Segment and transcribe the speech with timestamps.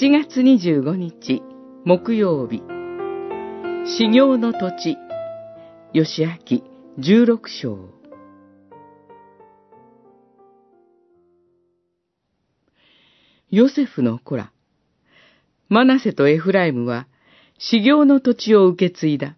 [0.00, 1.42] 7月25日
[1.84, 2.62] 木曜日。
[3.84, 4.96] 修行の土地
[5.92, 6.62] 吉明
[7.00, 7.78] 16章。
[13.50, 14.52] ヨセフの子ら
[15.68, 17.08] マナセとエフライムは
[17.58, 19.34] 修行の土地を受け継いだ。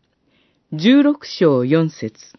[0.75, 2.37] 16章4節。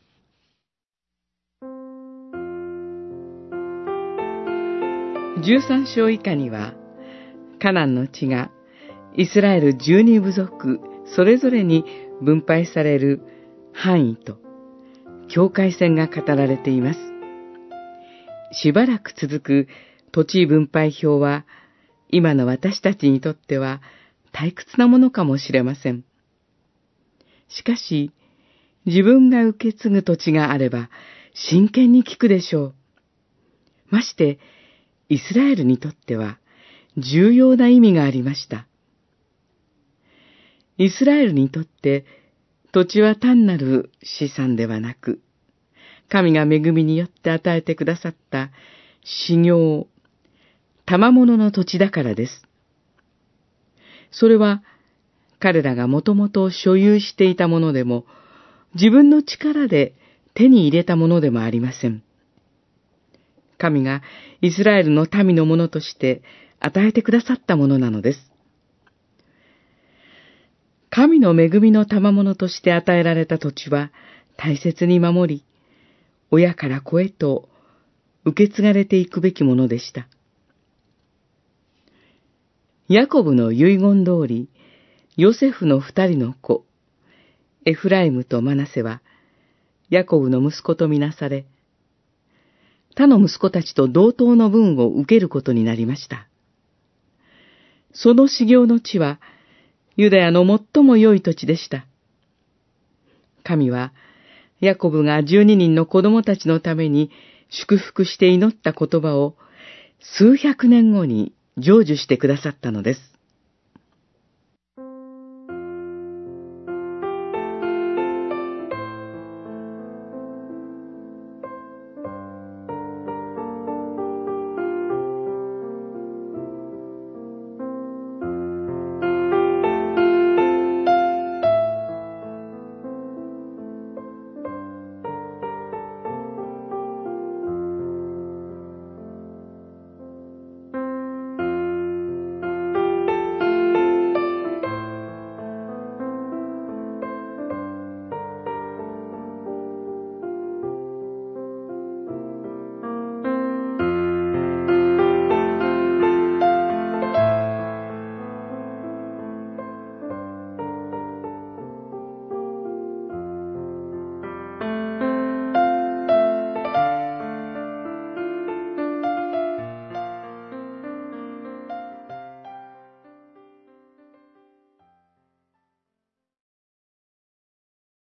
[5.44, 6.76] 13章以下には
[7.62, 8.50] カナンの地が
[9.16, 10.80] イスラエル十二部族
[11.16, 11.86] それぞれに
[12.22, 13.22] 分配される
[13.72, 14.38] 範囲と
[15.30, 17.00] 境界線が語られています。
[18.52, 19.68] しばらく続く
[20.12, 21.46] 土地分配表は
[22.10, 23.82] 今の私たちにとっては
[24.34, 26.04] 退屈なものかもしれません。
[27.48, 28.12] しかし、
[28.86, 30.90] 自分が受け継ぐ土地があれば
[31.34, 32.76] 真剣に聞くでしょう。
[33.90, 34.40] まして、
[35.10, 36.40] イスラエルにとっては
[36.98, 38.68] 重要な意味がありました。
[40.78, 42.06] イスラエルにとって
[42.72, 45.22] 土地は単なる資産ではなく、
[46.10, 48.50] 神が恵みによって与えてくださった
[49.04, 49.88] 修行、
[50.86, 52.44] 賜物の土地だからです。
[54.12, 54.62] それは
[55.40, 58.06] 彼らがもともと所有していたものでも、
[58.76, 59.94] 自分の力で
[60.34, 62.04] 手に入れたものでもありません。
[63.62, 64.02] 神が
[64.42, 66.24] イスラエルの民のものとして
[66.60, 68.32] 与えてくださったものなのです。
[70.90, 73.92] 神の恵みの賜物として与えられた土地は
[74.36, 75.46] 大切に守り、
[76.32, 77.50] 親から子へと
[78.26, 80.08] 受け継がれていくべきものでした。
[82.88, 84.50] ヤコブの遺言通り、
[85.16, 86.66] ヨセフの二人の子、
[87.66, 89.02] エフライムとマナセは、
[89.90, 91.46] ヤコブの息子とみなされ、
[93.02, 96.28] 他の息子たちと同等の分を受けることになりました。
[97.94, 99.20] その修行の地は、
[99.96, 101.88] ユダヤの最も良い土地でした。
[103.44, 103.92] 神は、
[104.60, 107.10] ヤコブが十二人の子供たちのために
[107.50, 109.36] 祝福して祈った言葉を
[110.00, 113.00] 数百年後に成就してくださったのです。